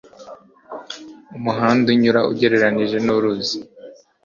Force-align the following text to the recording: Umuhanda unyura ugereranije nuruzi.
Umuhanda 1.37 1.85
unyura 1.95 2.21
ugereranije 2.31 2.97
nuruzi. 3.05 3.57